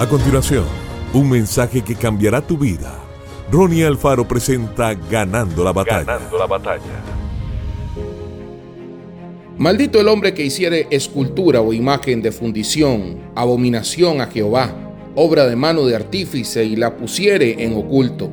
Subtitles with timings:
[0.00, 0.64] A continuación,
[1.12, 2.98] un mensaje que cambiará tu vida.
[3.52, 6.04] Ronnie Alfaro presenta Ganando la batalla.
[6.04, 7.04] Ganando la batalla.
[9.58, 14.74] Maldito el hombre que hiciere escultura o imagen de fundición, abominación a Jehová,
[15.16, 18.30] obra de mano de artífice y la pusiere en oculto.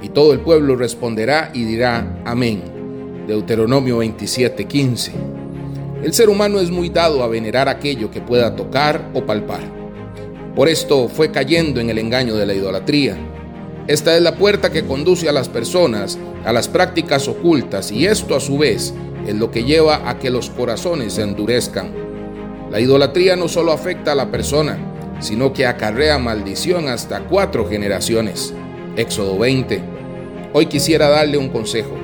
[0.00, 2.62] Y todo el pueblo responderá y dirá, amén.
[3.26, 5.10] Deuteronomio 27:15.
[6.00, 9.77] El ser humano es muy dado a venerar aquello que pueda tocar o palpar.
[10.54, 13.16] Por esto fue cayendo en el engaño de la idolatría.
[13.86, 18.34] Esta es la puerta que conduce a las personas a las prácticas ocultas y esto
[18.34, 18.94] a su vez
[19.26, 21.92] es lo que lleva a que los corazones se endurezcan.
[22.70, 24.78] La idolatría no solo afecta a la persona,
[25.20, 28.54] sino que acarrea maldición hasta cuatro generaciones.
[28.96, 29.80] Éxodo 20.
[30.52, 31.94] Hoy quisiera darle un consejo.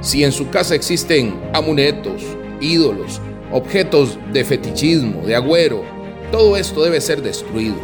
[0.00, 2.22] Si en su casa existen amuletos,
[2.60, 3.20] ídolos,
[3.52, 5.84] objetos de fetichismo, de agüero,
[6.30, 7.76] todo esto debe ser destruido.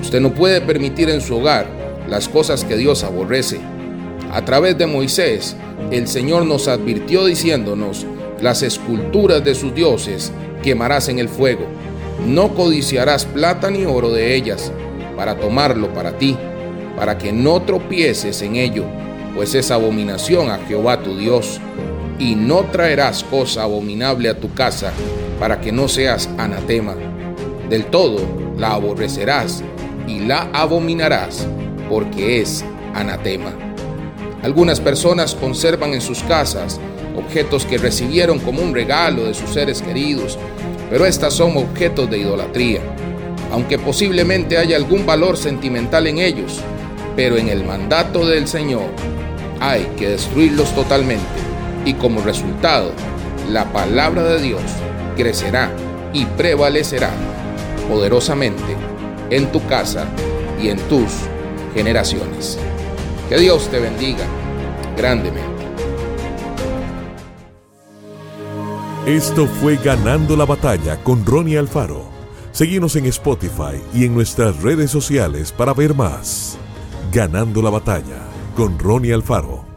[0.00, 1.66] Usted no puede permitir en su hogar
[2.08, 3.60] las cosas que Dios aborrece.
[4.32, 5.56] A través de Moisés,
[5.90, 8.06] el Señor nos advirtió diciéndonos,
[8.40, 11.66] las esculturas de sus dioses quemarás en el fuego.
[12.26, 14.72] No codiciarás plata ni oro de ellas
[15.16, 16.36] para tomarlo para ti,
[16.96, 18.84] para que no tropieces en ello,
[19.34, 21.60] pues es abominación a Jehová tu Dios.
[22.18, 24.92] Y no traerás cosa abominable a tu casa,
[25.38, 26.94] para que no seas anatema
[27.72, 28.18] del todo
[28.58, 29.64] la aborrecerás
[30.06, 31.46] y la abominarás,
[31.88, 32.62] porque es
[32.94, 33.50] anatema.
[34.42, 36.78] Algunas personas conservan en sus casas
[37.16, 40.38] objetos que recibieron como un regalo de sus seres queridos,
[40.90, 42.82] pero estas son objetos de idolatría,
[43.50, 46.60] aunque posiblemente haya algún valor sentimental en ellos,
[47.16, 48.84] pero en el mandato del Señor
[49.60, 51.24] hay que destruirlos totalmente
[51.86, 52.92] y como resultado
[53.50, 54.60] la palabra de Dios
[55.16, 55.70] crecerá
[56.12, 57.12] y prevalecerá
[57.88, 58.76] poderosamente
[59.30, 60.06] en tu casa
[60.60, 61.10] y en tus
[61.74, 62.58] generaciones.
[63.28, 64.24] Que Dios te bendiga
[64.96, 65.50] grandemente.
[69.06, 72.04] Esto fue Ganando la Batalla con Ronnie Alfaro.
[72.52, 76.56] Seguimos en Spotify y en nuestras redes sociales para ver más.
[77.12, 78.22] Ganando la Batalla
[78.54, 79.71] con Ronnie Alfaro.